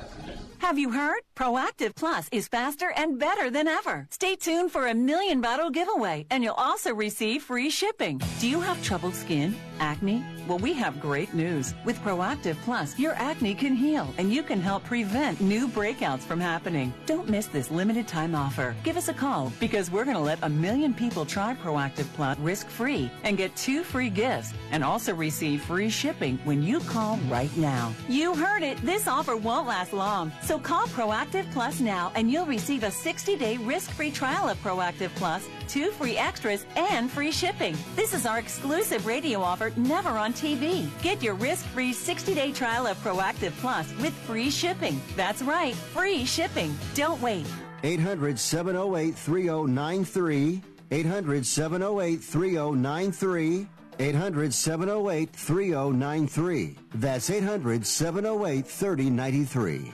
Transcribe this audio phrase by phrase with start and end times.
[0.58, 1.20] Have you heard?
[1.36, 4.06] Proactiv Plus is faster and better than ever.
[4.10, 8.20] Stay tuned for a million bottle giveaway, and you'll also receive free shipping.
[8.38, 9.56] Do you have troubled skin?
[9.80, 10.24] Acne?
[10.46, 11.74] Well, we have great news.
[11.84, 16.40] With Proactiv Plus, your acne can heal, and you can help prevent new breakouts from
[16.40, 16.92] happening.
[17.04, 18.74] Don't miss this limited time offer.
[18.82, 22.38] Give us a call because we're going to let a million people try Proactiv Plus
[22.38, 27.18] risk free and get two free gifts and also receive free shipping when you call
[27.28, 27.92] right now.
[28.08, 28.78] You heard it.
[28.82, 30.32] This offer won't last long.
[30.42, 34.62] So call Proactiv Plus now and you'll receive a 60 day risk free trial of
[34.62, 37.76] Proactiv Plus, two free extras, and free shipping.
[37.96, 40.88] This is our exclusive radio offer never on TV.
[41.02, 45.00] Get your risk free 60 day trial of Proactiv Plus with free shipping.
[45.16, 46.76] That's right, free shipping.
[46.94, 47.46] Don't wait.
[47.82, 50.62] 800 708 3093.
[50.90, 53.68] 800 708 3093.
[54.00, 56.76] 800 708 3093.
[56.94, 59.92] That's 800 708 3093.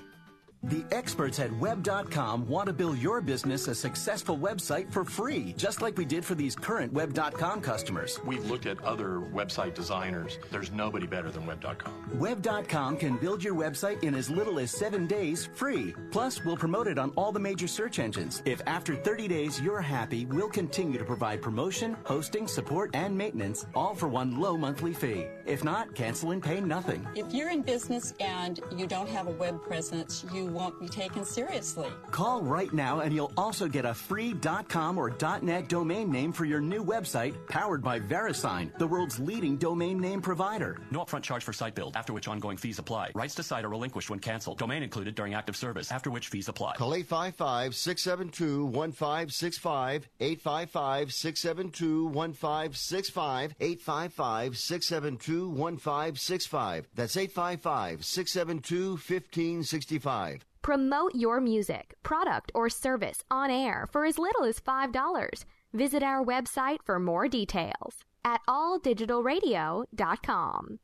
[0.65, 5.83] The experts at web.com want to build your business a successful website for free, just
[5.83, 8.19] like we did for these current web.com customers.
[8.25, 10.39] We've looked at other website designers.
[10.51, 12.19] There's nobody better than web.com.
[12.19, 15.95] Web.com can build your website in as little as seven days free.
[16.11, 18.41] Plus, we'll promote it on all the major search engines.
[18.47, 23.67] If after 30 days you're happy, we'll continue to provide promotion, hosting, support, and maintenance,
[23.75, 25.27] all for one low monthly fee.
[25.45, 27.07] If not, cancel and pay nothing.
[27.15, 31.25] If you're in business and you don't have a web presence, you won't be taken
[31.25, 31.89] seriously.
[32.11, 34.35] Call right now and you'll also get a free
[34.69, 39.57] .com or .net domain name for your new website powered by VeriSign, the world's leading
[39.57, 40.81] domain name provider.
[40.91, 43.11] No upfront charge for site build, after which ongoing fees apply.
[43.15, 44.59] Rights to site are relinquished when canceled.
[44.59, 46.77] Domain included during active service, after which fees apply.
[46.77, 50.09] Call 855 672 1565.
[50.21, 53.55] 855 672 1565.
[53.61, 56.89] 855 672 1565.
[56.95, 60.44] That's 855 672 1565.
[60.65, 65.45] Promote your music, product, or service on air for as little as $5.
[65.75, 70.79] Visit our website for more details at alldigitalradio.com.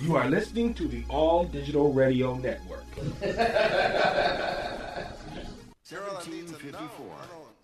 [0.00, 2.86] You are listening to the All Digital Radio Network.
[5.84, 7.06] 1754.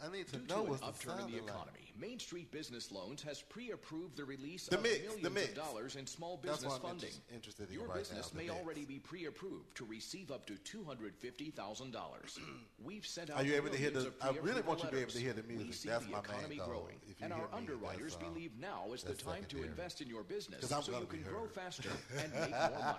[0.05, 1.82] I need to Due know to what's an the upturn in sound the like.
[2.03, 6.05] Main Street Business Loans has pre-approved the release The of mix, millions of dollars in
[6.05, 7.11] small business funding.
[7.33, 8.59] inter- Your right business now, may mix.
[8.59, 12.41] already be pre-approved to receive up to two hundred fifty thousand dollars.
[12.85, 15.01] We've sent out Are you able to hear the- I really want you to be
[15.01, 15.57] able to hear the letters.
[15.59, 15.75] We music.
[15.83, 16.67] see That's the my main economy goal.
[16.67, 20.01] growing, If you and our me, underwriters uh, believe now is the time to invest
[20.01, 21.89] in your business so you can grow faster
[22.21, 22.99] and make more money.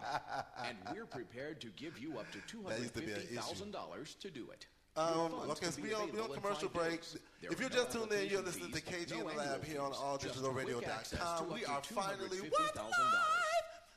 [0.66, 3.36] And we're prepared to give you up to two hundred used to be an fifty
[3.36, 4.66] thousand dollars to do it.
[4.96, 7.02] Um, okay, so we on, we on commercial break.
[7.42, 10.22] If you're just tuned in, you're listening to KG no the Lab here on fees,
[10.22, 11.54] just quick access to alldigitalradio.com.
[11.54, 12.76] We are finally what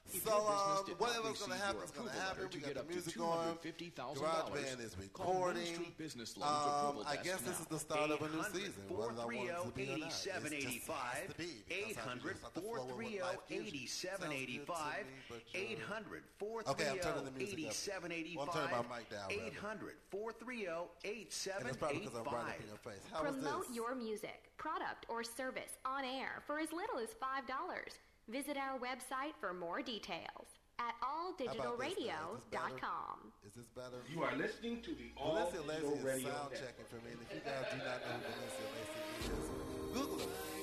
[0.09, 2.49] So um, whatever's going to happen is going to happen.
[2.53, 3.59] We got the music on.
[3.59, 5.67] $250,000, GarageBand is recording.
[5.67, 8.83] Street Business Loans Um, I guess this is the start of a new season.
[8.89, 10.07] Whether I want it to be or not.
[10.09, 12.97] It's just- it has 8785 to be, because I 800 just have to flow with
[12.97, 13.89] what life gives you.
[13.89, 16.23] Sounds good to 8785 me, but you're- 800
[16.67, 17.75] Okay, I'm turning the music up.
[18.37, 22.61] Well, I'm turning my mic down, 800 430 And it's probably because I'm right up
[22.61, 23.03] in your face.
[23.13, 23.77] How is Promote this?
[23.77, 27.99] your music, product, or service on air for as little as $5.
[28.29, 30.49] Visit our website for more details
[30.81, 33.33] at alldigitalradio.com.
[33.47, 34.03] Is this better?
[34.13, 36.59] You are listening to the All Valencia Digital Lacy is Radio sound Network.
[36.59, 37.13] checking for me.
[37.23, 39.47] If you guys do not know who Valencia Lacy is,
[39.95, 40.56] Google it.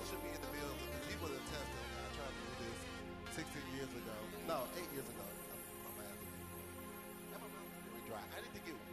[0.00, 1.84] And should be in the building because he would have tested.
[1.92, 2.80] I tried to do this
[3.36, 4.16] 16 years ago.
[4.48, 5.26] No, eight years ago.
[5.28, 6.40] I'm, I'm asking.
[7.36, 7.48] Am I
[7.84, 8.24] really dry?
[8.32, 8.89] I need to get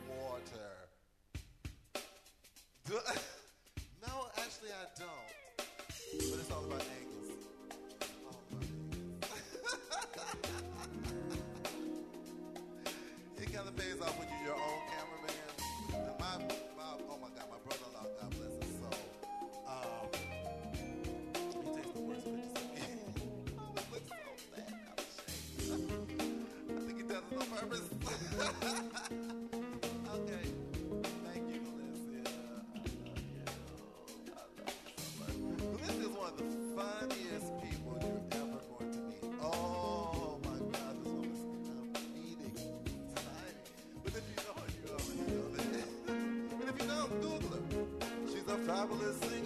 [48.77, 48.87] her.
[49.21, 49.36] She's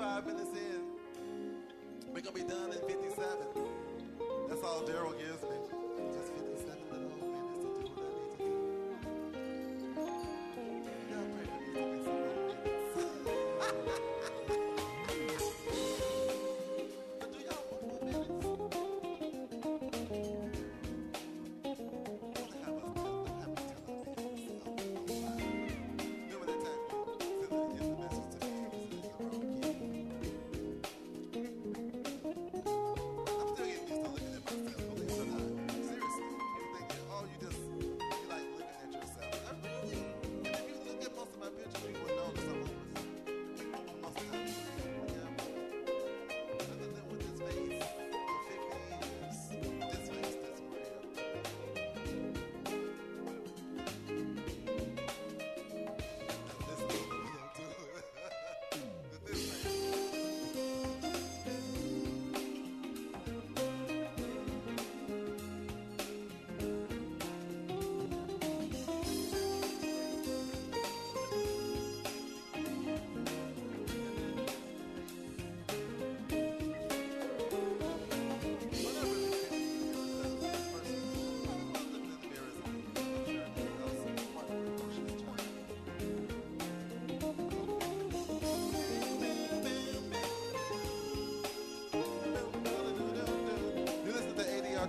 [0.00, 0.80] 55 minutes in.
[2.06, 3.28] We're going to be done in 57.
[4.48, 5.59] That's all Daryl gives me.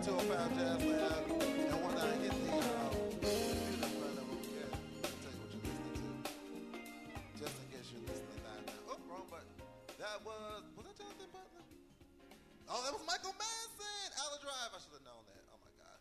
[0.01, 1.21] To 205 Jazz Lab.
[10.01, 11.61] That was, was that Jonathan Butler?
[12.65, 14.09] Oh, that was Michael Madsen!
[14.17, 14.73] Out of Drive.
[14.73, 15.45] I should have known that.
[15.53, 15.97] Oh, my God.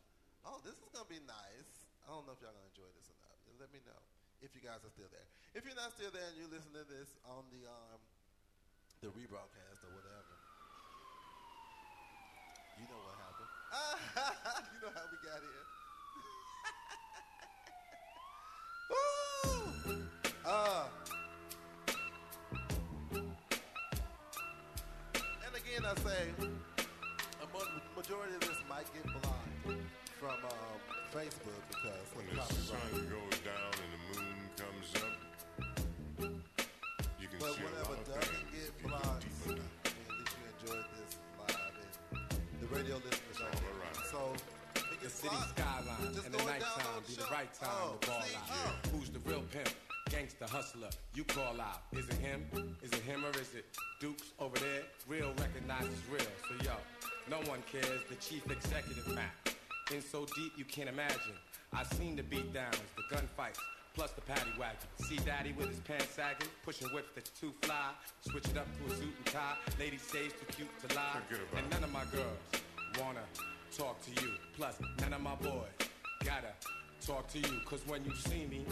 [0.49, 1.69] Oh, this is going to be nice.
[2.09, 3.37] I don't know if y'all going to enjoy this or not.
[3.61, 4.01] Let me know
[4.41, 5.29] if you guys are still there.
[5.53, 8.01] If you're not still there and you listen to this on the um,
[9.05, 10.35] the rebroadcast or whatever,
[12.81, 13.20] you know what.
[14.75, 15.65] you know how we got here.
[18.91, 20.03] Woo!
[20.45, 20.87] Uh,
[25.15, 26.35] and again, I say,
[27.43, 27.47] a
[27.97, 29.79] majority of this might get blocked
[30.19, 30.81] from um,
[31.15, 35.15] Facebook because When the sun goes down and the moon comes up,
[37.21, 39.80] you can But see a lot of doesn't get
[42.73, 44.05] radio listeners around.
[44.11, 44.33] So,
[45.01, 48.37] can City skyline and the nighttime be the the right time Oh, to ball see,
[48.37, 48.43] out.
[48.51, 48.89] oh.
[48.97, 49.71] Who's the real pimp?
[50.11, 51.83] Gangsta hustler, you call out.
[51.93, 52.45] Is it him?
[52.83, 53.65] Is it him or is it
[54.01, 54.83] Dukes over there?
[55.09, 56.21] Real recognizes real.
[56.49, 56.73] So yo,
[57.31, 58.01] no one cares.
[58.09, 59.33] The chief executive map.
[59.93, 61.37] In so deep you can't imagine.
[61.73, 63.59] I seen the beat downs, the gunfights,
[63.95, 64.77] plus the paddy wagon.
[65.09, 67.91] See daddy with his pants sagging, pushing whips that's too fly.
[68.29, 69.55] Switch it up to a suit and tie.
[69.79, 71.21] Lady stays too cute to lie.
[71.57, 72.39] And none of my girls
[72.99, 73.23] wanna
[73.77, 74.31] talk to you.
[74.57, 75.71] Plus none of my boys
[76.25, 76.53] gotta
[77.07, 77.61] talk to you.
[77.65, 78.65] Cause when you see me,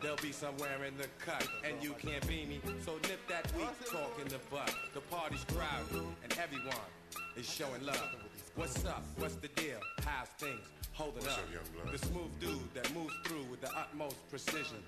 [0.00, 1.46] they'll be somewhere in the cut.
[1.64, 2.60] And you can't be me.
[2.84, 4.74] So nip that weak talk in the butt.
[4.94, 6.90] The party's crowded and everyone
[7.36, 8.16] is showing love.
[8.56, 9.04] What's up?
[9.18, 9.78] What's the deal?
[10.04, 11.44] How's things holding What's up?
[11.44, 11.98] up, young blood?
[11.98, 14.82] The smooth dude that moves through with the utmost precision.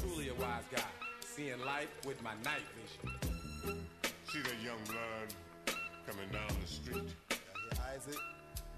[0.00, 0.82] Truly a wise guy,
[1.24, 3.80] seeing life with my night vision.
[4.30, 5.34] See that young blood
[6.06, 7.14] coming down the street?
[7.94, 8.20] Isaac.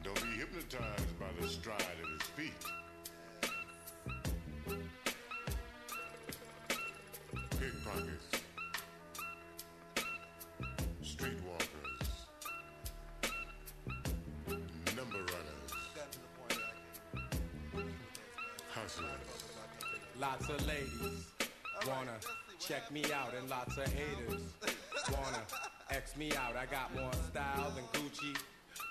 [0.02, 2.64] Don't be hypnotized by the stride of his feet.
[7.59, 8.28] Pickpockets,
[11.02, 12.09] streetwalkers,
[14.97, 15.73] number runners,
[18.73, 19.11] hustlers.
[20.21, 21.26] Lots of ladies
[21.87, 22.18] wanna
[22.61, 24.42] check me out, and lots of haters
[25.12, 25.42] wanna
[25.90, 26.57] X me out.
[26.57, 28.37] I got more style than Gucci,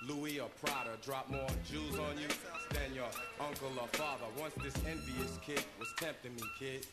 [0.06, 0.92] Louis or Prada.
[1.04, 2.28] Drop more jewels on you
[2.72, 4.26] than your uncle or father.
[4.40, 6.86] Once this envious kid was tempting me, kid.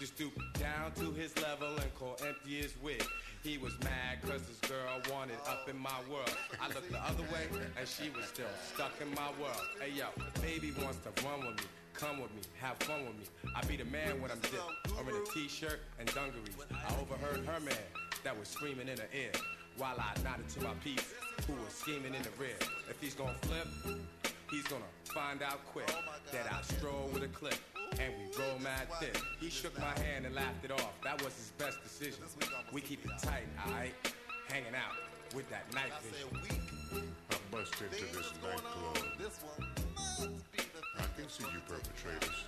[0.00, 3.04] To stoop down to his level and call empty his wig.
[3.42, 6.34] He was mad cause his girl wanted up in my world.
[6.60, 9.60] I looked the other way and she was still stuck in my world.
[9.78, 10.06] Hey yo,
[10.40, 11.68] baby wants to run with me.
[11.92, 13.24] Come with me, have fun with me.
[13.54, 16.56] I be the man when I'm dipped or in a t-shirt and dungarees.
[16.72, 17.84] I overheard her man
[18.24, 19.32] that was screaming in her ear
[19.76, 21.12] while I nodded to my piece
[21.46, 22.56] who was scheming in the rear.
[22.88, 23.66] If he's gonna flip,
[24.50, 25.92] he's gonna find out quick
[26.32, 27.54] that I stroll with a clip
[27.98, 29.18] and we roll mad thick.
[29.40, 30.92] He shook my hand and laughed it off.
[31.02, 32.24] That was his best decision.
[32.72, 33.94] We keep it tight, alright?
[34.48, 34.96] Hanging out
[35.34, 36.28] with that night vision.
[37.30, 38.98] I bust into this nightclub.
[40.98, 42.44] I can see you perpetrators.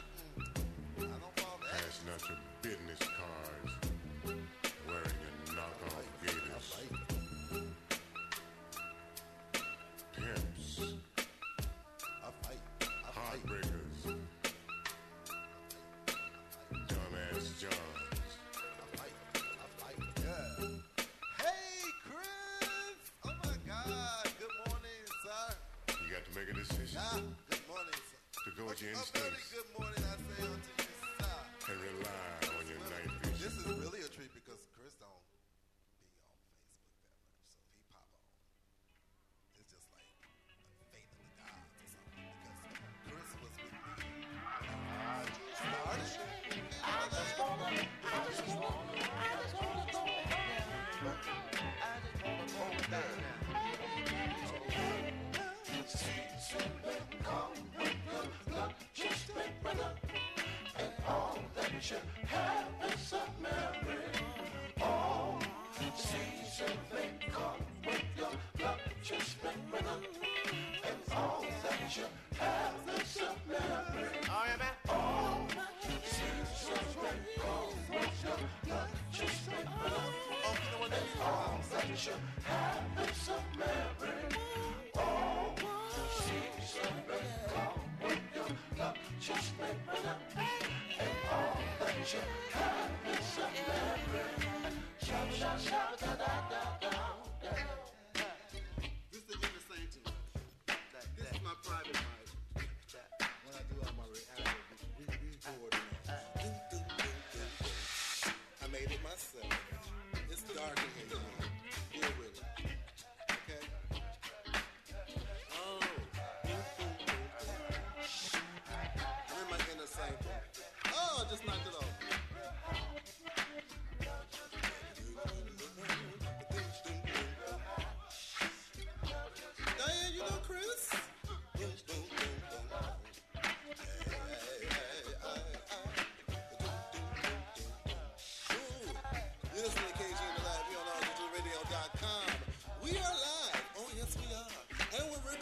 [0.96, 3.72] Passing out your business cards,
[4.86, 7.21] wearing your knockoff gators.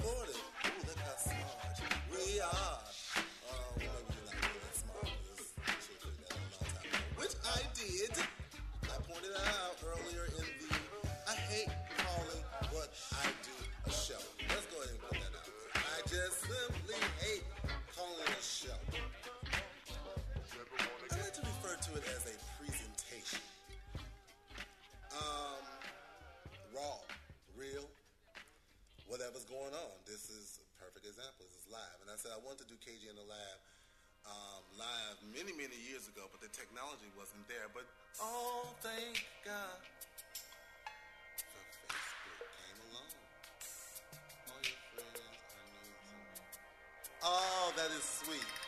[0.02, 0.36] recorded.
[0.36, 1.59] Ooh, look how small.
[35.70, 37.70] many years ago, but the technology wasn't there.
[37.72, 37.84] But
[38.20, 39.78] oh, thank God.
[47.22, 48.59] Oh, that is sweet.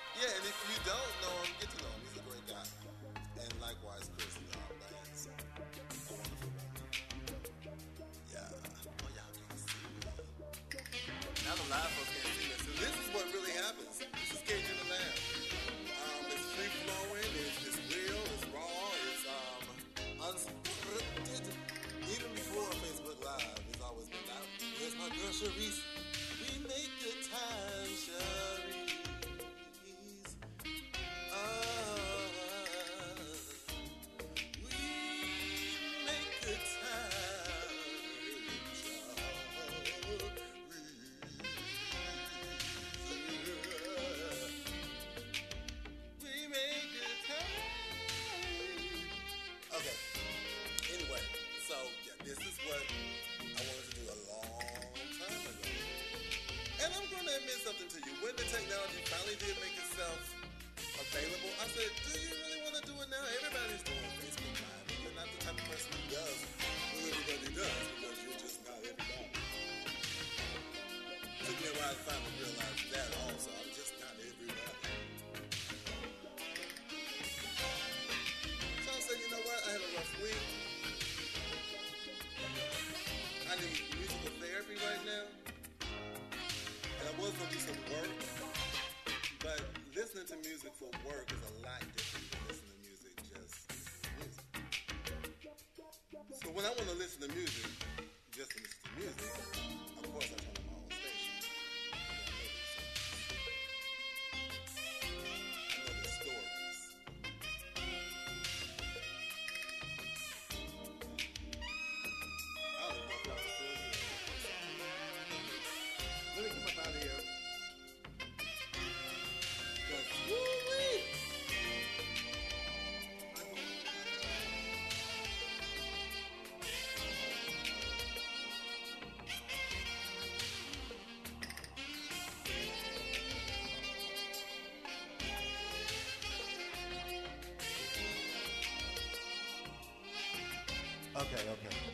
[141.23, 141.92] Okay, okay.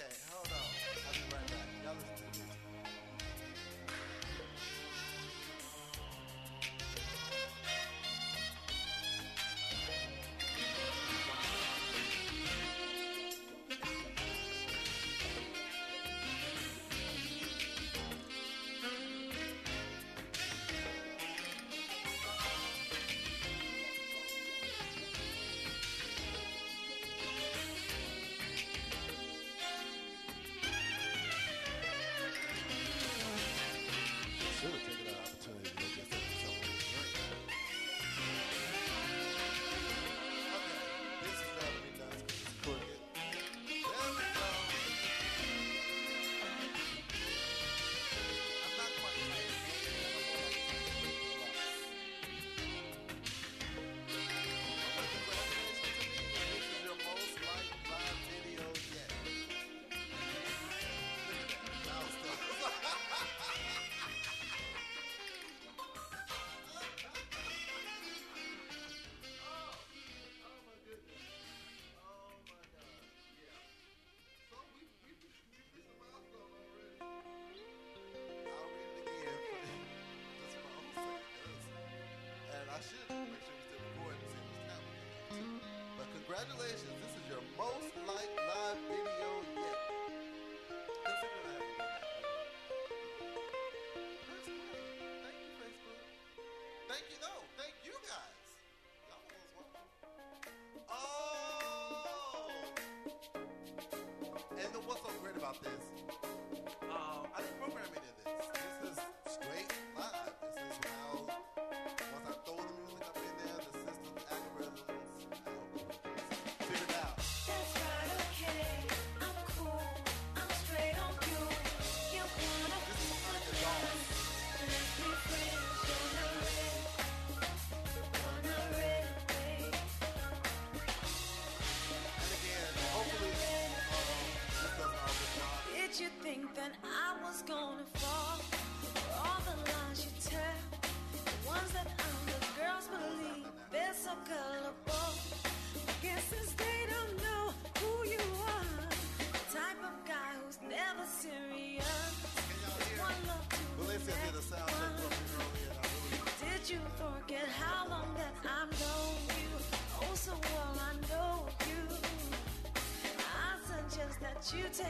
[0.00, 0.29] Okay.
[86.40, 89.76] Congratulations, this is your most liked live video yet.
[91.04, 91.59] That.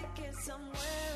[0.00, 1.09] Take it somewhere.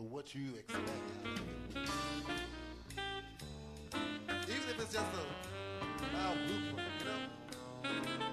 [0.00, 0.88] to what you expect.
[4.48, 8.29] Even if it's just a mild blueprint, you know?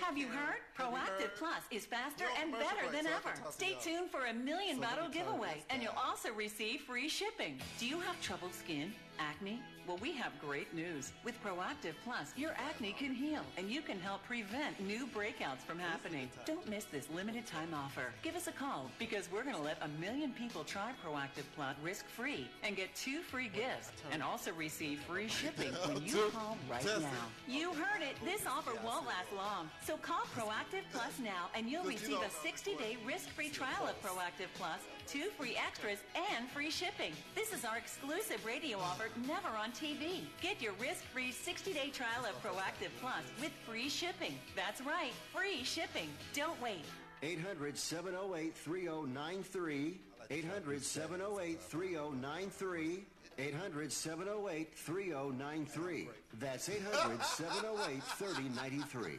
[0.00, 0.60] Have you heard?
[0.78, 1.30] Proactiv?
[1.38, 3.50] Plus is faster and better than so I can ever.
[3.50, 7.08] Stay tuned for a million bottle let me turn giveaway, and you'll also receive free
[7.08, 7.60] shipping.
[7.78, 9.60] Do you have troubled skin, acne?
[9.86, 11.12] Well, we have great news.
[11.24, 15.78] With Proactiv Plus, your acne can heal, and you can help prevent new breakouts from
[15.78, 16.30] happening.
[16.46, 18.06] Don't miss this limited time offer.
[18.22, 21.76] Give us a call because we're going to let a million people try Proactiv Plus
[21.82, 26.84] risk-free and get two free gifts, and also receive free shipping when you call right
[26.84, 27.10] now.
[27.46, 28.16] You heard it.
[28.24, 29.68] This offer won't last long.
[29.84, 34.80] So call Proactiv Plus now and you'll receive a 60-day risk-free trial of Proactiv Plus,
[35.06, 35.98] two free extras,
[36.32, 37.12] and free shipping.
[37.34, 40.22] This is our exclusive radio offer never on TV.
[40.40, 44.34] Get your risk-free 60-day trial of Proactiv Plus with free shipping.
[44.56, 46.08] That's right, free shipping.
[46.34, 46.84] Don't wait.
[47.22, 50.00] 800 708 3093.
[50.30, 53.04] 800 708 3093.
[53.38, 56.08] 800 708 3093.
[56.38, 59.12] That's 800 708 3093.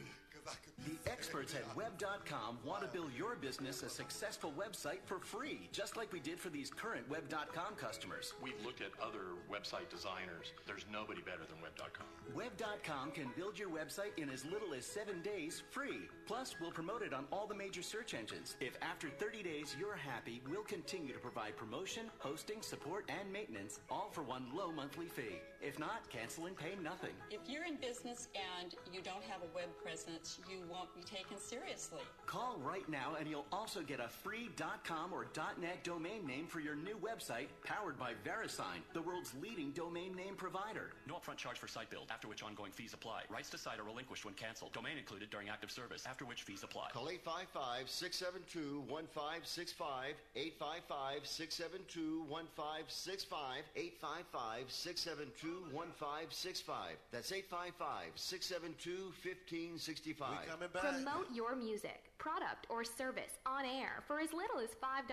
[0.86, 5.96] The experts at Web.com want to build your business a successful website for free, just
[5.96, 8.34] like we did for these current Web.com customers.
[8.40, 10.52] We've looked at other website designers.
[10.64, 12.06] There's nobody better than Web.com.
[12.36, 16.08] Web.com can build your website in as little as seven days free.
[16.24, 18.56] Plus, we'll promote it on all the major search engines.
[18.60, 23.80] If after 30 days you're happy, we'll continue to provide promotion, hosting, support, and maintenance,
[23.90, 25.40] all for one low monthly fee.
[25.60, 27.14] If not, cancel and pay nothing.
[27.32, 28.28] If you're in business
[28.60, 32.02] and you don't have a web presence, you won't be taken seriously.
[32.26, 34.50] Call right now and you'll also get a free
[34.84, 35.26] .com or
[35.60, 40.34] .net domain name for your new website powered by VeriSign, the world's leading domain name
[40.36, 40.90] provider.
[41.08, 43.22] No upfront charge for site build, after which ongoing fees apply.
[43.30, 44.72] Rights to site are relinquished when canceled.
[44.72, 46.90] Domain included during active service, after which fees apply.
[46.92, 50.14] Call 855 672 1565.
[50.36, 53.64] 855 672 1565.
[53.76, 56.96] 855 672 1565.
[57.12, 60.28] That's 855 672 1565.
[60.44, 61.12] We coming back.
[61.12, 65.08] Promote your music, product, or service on air for as little as $5.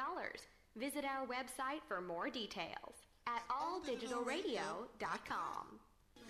[0.76, 5.80] Visit our website for more details at alldigitalradio.com.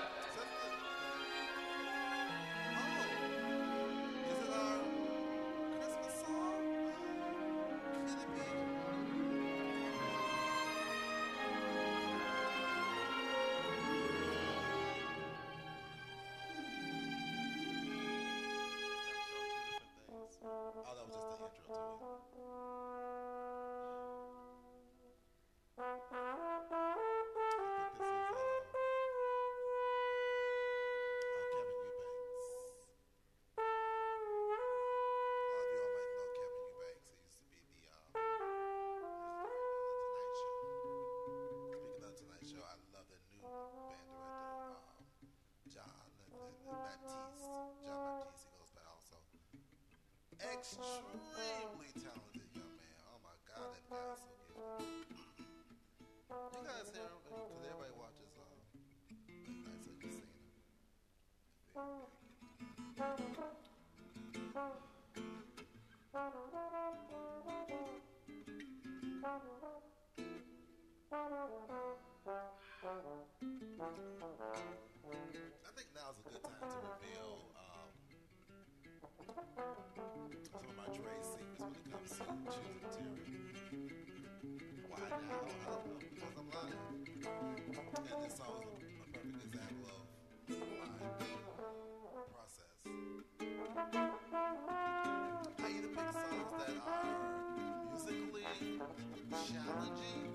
[51.43, 53.03] Extremely talented young man.
[53.11, 54.31] Oh my God, that guy is so
[54.79, 55.19] gifted.
[56.55, 57.19] You guys hear him?
[57.27, 60.31] Because everybody watches Nights at the Casino.
[75.67, 77.52] I think now's a good time to reveal um,
[79.33, 83.17] some of my trade secrets when it comes to choosing material.
[84.89, 85.17] Why now?
[85.17, 86.77] I don't know, because I'm lying.
[87.65, 88.51] And this song is a,
[89.63, 92.77] a perfect example of my process.
[95.59, 97.09] I either pick songs that are
[97.89, 98.45] musically
[99.49, 100.29] challenging,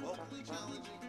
[0.00, 1.02] vocally challenging,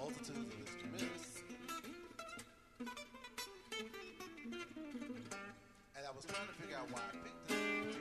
[0.00, 1.42] multitudes of instruments.
[5.94, 8.00] And I was trying to figure out why I picked this piece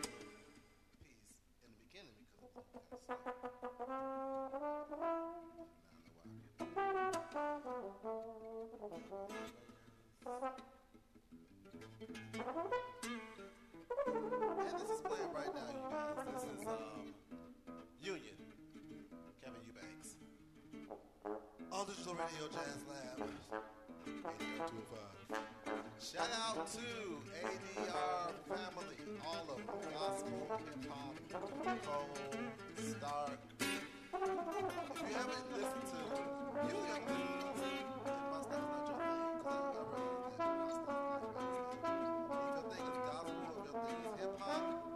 [1.59, 3.19] in the beginning because it kind.
[14.57, 16.15] And this is playing right now, you guys.
[16.33, 17.11] This is um,
[21.71, 23.21] All Digital Radio Jazz Lab,
[24.07, 24.99] 8925.
[26.01, 26.81] Shout out to
[27.45, 29.65] ADR family, all of them.
[29.93, 31.13] Gospel, hip hop,
[31.85, 32.09] Cole,
[32.97, 33.39] Stark.
[33.61, 33.69] If
[34.99, 36.01] you haven't listened to
[36.67, 37.53] you ladies,
[38.31, 41.21] my stuff's not your thing, 'cause I already did my stuff.
[41.21, 41.37] If
[42.49, 44.88] your thing is gospel, if your thing is hip hop,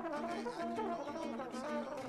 [0.00, 1.99] ちょっと待って。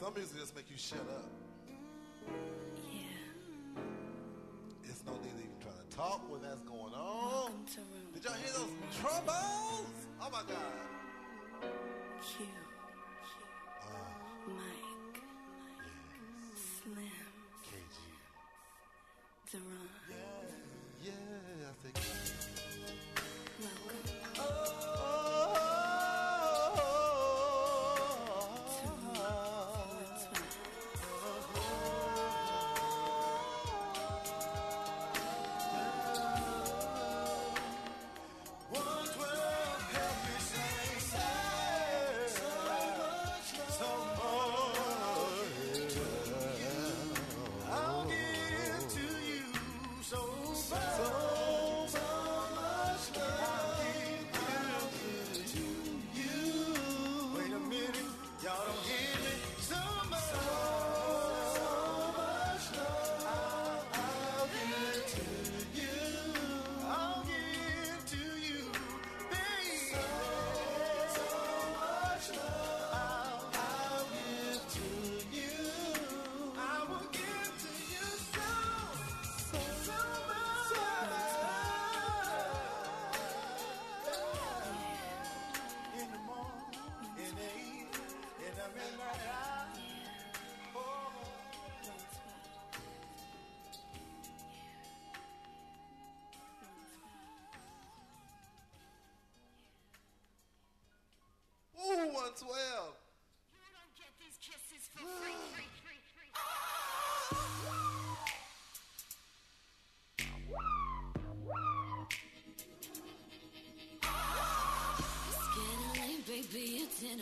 [0.00, 1.49] Some music just make you shut up.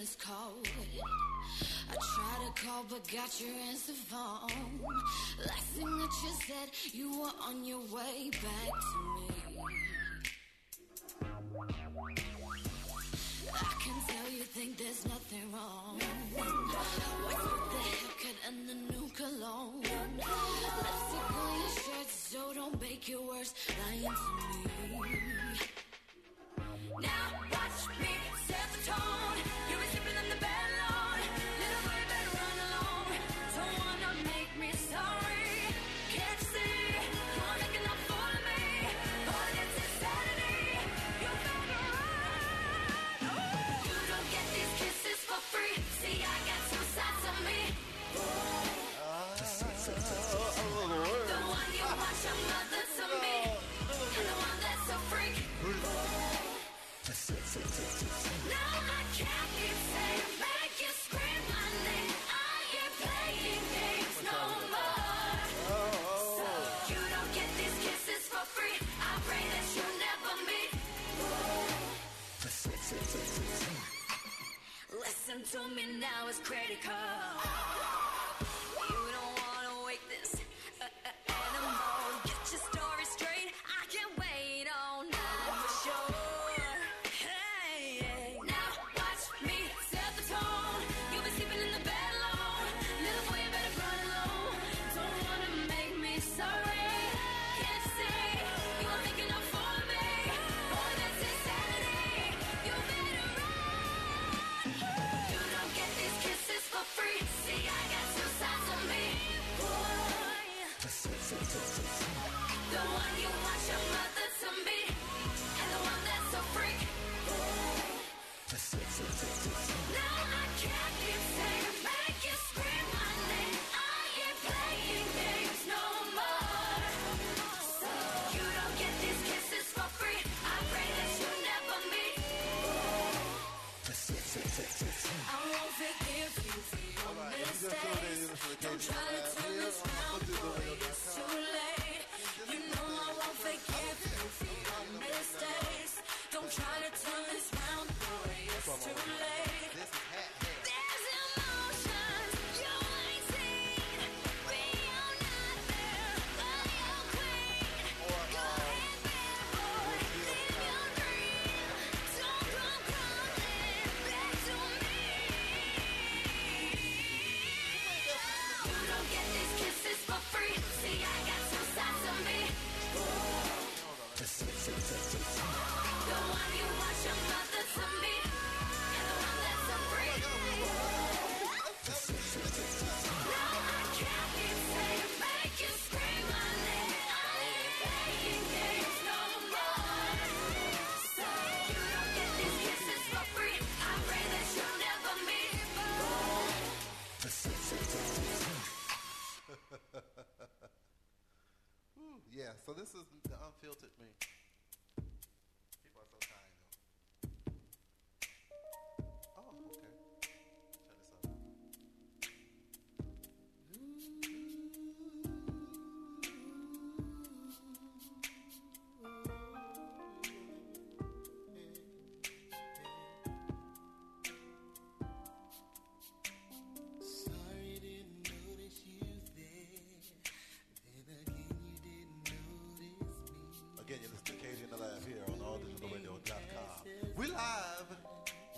[0.01, 0.69] is cold.
[1.91, 4.81] I tried to call, but got your answer phone.
[5.45, 9.38] Last thing that you said, you were on your way back to me.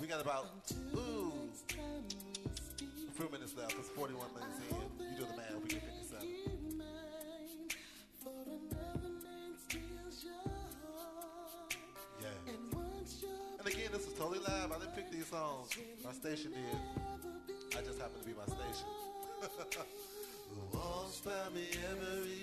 [0.06, 0.48] Got about
[0.94, 1.32] ooh
[3.20, 3.74] few minutes left.
[3.78, 4.76] It's 41 minutes in.
[5.04, 5.54] You do the math.
[5.62, 6.26] We get 57.
[12.20, 12.28] Yeah.
[13.58, 14.72] And again, this is totally live.
[14.72, 15.76] I didn't pick these songs.
[16.02, 17.78] My station did.
[17.78, 18.88] I just happen to be my station.
[21.90, 22.39] every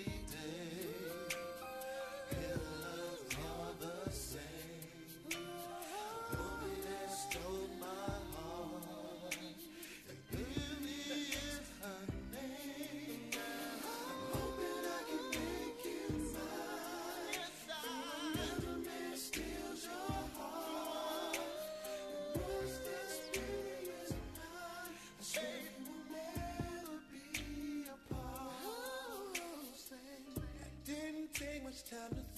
[32.08, 32.24] time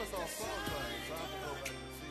[0.00, 2.03] missed that performance on Song Train, so I have to go back and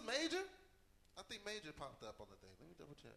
[0.00, 0.44] This Major?
[1.18, 2.52] I think Major popped up on the thing.
[2.60, 3.16] Let me double check.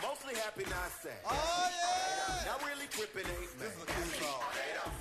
[0.00, 1.20] Mostly happy, not sad.
[1.26, 2.50] Oh, yeah!
[2.50, 4.42] Not really tripping, ain't This is a cool song.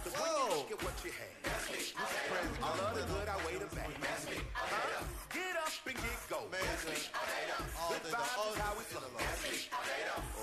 [0.03, 1.31] Cause when you look at what you had,
[2.61, 3.89] all of the good I outweigh the bad.
[4.53, 5.03] Huh?
[5.33, 6.39] Get up and get go.
[6.51, 6.91] Major.
[6.91, 9.07] Good vibes is how we flow.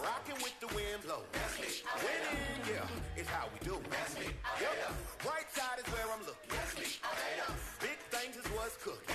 [0.03, 1.23] Rocking with the wind blow.
[2.01, 3.77] Winning, yeah, is how we do.
[3.77, 4.73] Yep.
[5.27, 6.49] Right side is where I'm looking.
[8.59, 9.15] Big things is what's cooking.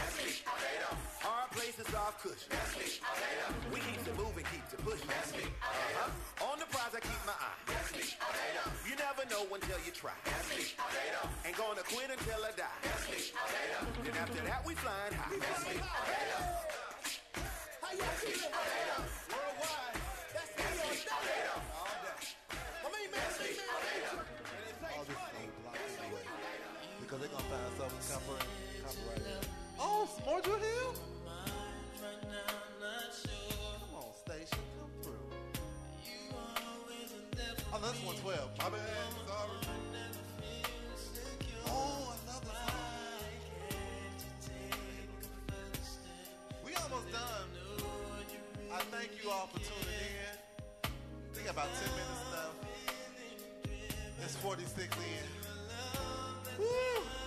[1.20, 2.48] Hard places off cushion.
[3.74, 5.10] We keeps it moving, keeps it pushing.
[5.10, 6.46] Uh-huh.
[6.48, 7.58] On the prize, I keep my eye.
[7.68, 8.72] That's me, potato.
[8.88, 10.14] You never know until you try.
[10.26, 11.28] That's me, potato.
[11.46, 12.64] Ain't gonna quit until I die.
[12.84, 13.86] That's me, potato.
[14.04, 15.36] Then after that, we flying high.
[17.82, 18.52] How y'all feeling?
[19.28, 19.98] Worldwide.
[20.34, 20.72] That's me all.
[23.34, 23.44] Day.
[23.44, 23.60] Is.
[27.02, 28.73] Because they're gonna find something copyright.
[29.80, 30.94] Oh, Drew Hill?
[33.80, 35.34] Come on, station, come through.
[38.24, 38.50] 12.
[38.60, 38.80] My bad.
[39.28, 39.50] Sorry.
[41.68, 42.16] Oh.
[46.66, 47.50] We almost done.
[48.72, 50.38] I thank you all for tuning in.
[51.36, 52.56] We got about 10 minutes left.
[54.24, 55.02] It's 46 in.
[56.60, 57.23] Woo!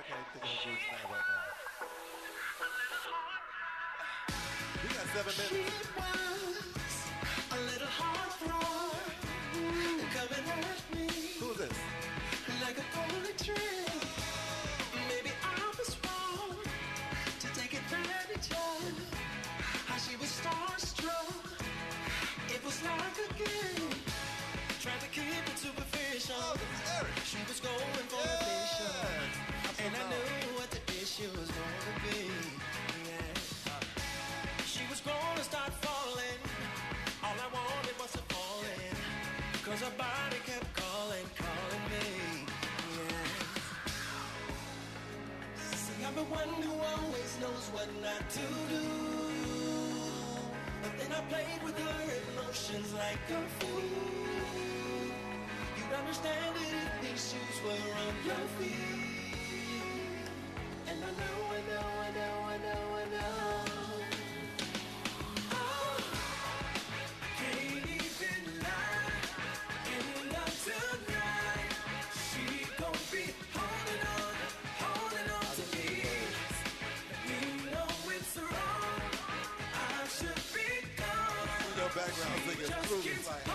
[0.00, 1.44] I can't think of her group's name right now.
[4.80, 5.76] We got seven minutes.
[7.52, 8.96] A little heartthrob,
[9.92, 11.04] and hurt me.
[11.38, 11.78] Who's this?
[12.64, 13.92] Like a polar tree.
[15.12, 16.56] Maybe I was wrong
[17.40, 18.96] to take advantage of
[19.84, 21.60] how she was starstruck.
[22.48, 23.92] It was like a game,
[24.80, 26.36] trying to keep it superficial.
[26.40, 29.49] Oh, she was going for a mission,
[29.86, 32.28] and I knew what the issue was going to be.
[33.08, 33.72] Yeah.
[34.66, 36.40] She was gonna start falling.
[37.24, 38.96] All I wanted was to fall in.
[39.64, 42.08] Cause her body kept calling, calling me.
[42.96, 43.28] Yeah.
[45.64, 48.84] See, I'm the one who always knows what not to do.
[50.82, 52.00] But then I played with her
[52.32, 53.88] emotions like a fool.
[55.76, 58.99] You'd understand it if these shoes were on your feet.
[81.94, 83.08] Background singing Fruity.
[83.10, 83.49] It's like,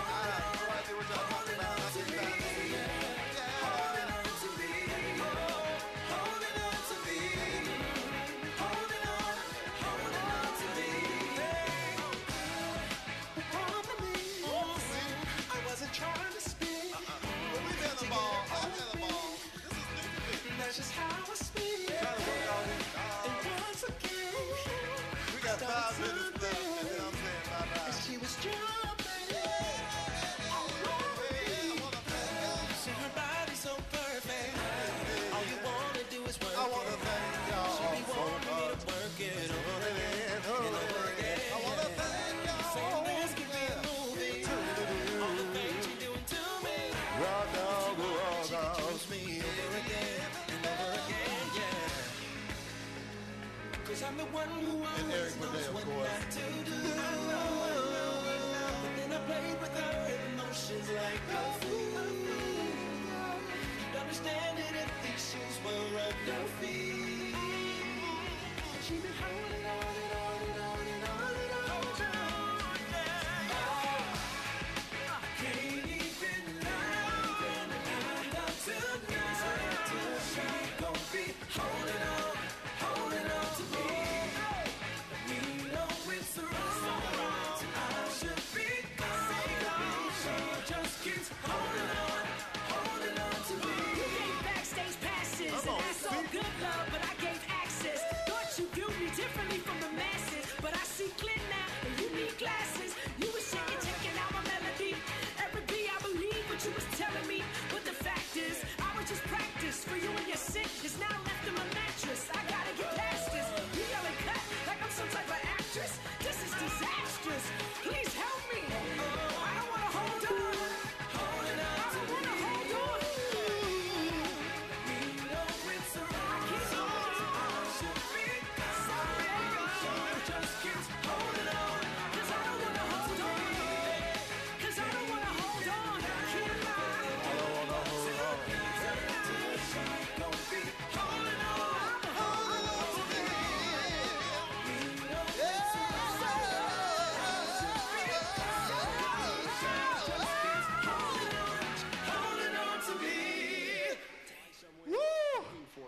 [60.36, 62.04] emotions Eric a fool.
[63.78, 67.34] You'd understand it if these shoes were at your feet.
[68.82, 69.55] She be holding